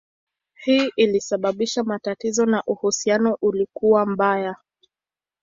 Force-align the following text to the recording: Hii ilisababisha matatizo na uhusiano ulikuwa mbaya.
Hii 0.53 0.91
ilisababisha 0.95 1.83
matatizo 1.83 2.45
na 2.45 2.63
uhusiano 2.65 3.37
ulikuwa 3.41 4.05
mbaya. 4.05 4.55